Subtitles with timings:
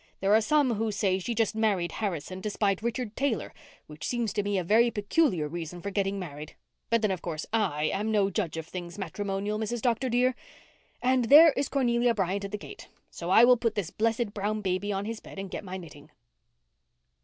[0.19, 3.53] There are some who say she just married Harrison to spite Richard Taylor,
[3.85, 6.55] which seems to me a very peculiar reason for getting married.
[6.89, 9.79] But then, of course, I am no judge of things matrimonial, Mrs.
[9.83, 10.09] Dr.
[10.09, 10.33] dear.
[11.03, 14.61] And there is Cornelia Bryant at the gate, so I will put this blessed brown
[14.61, 16.09] baby on his bed and get my knitting."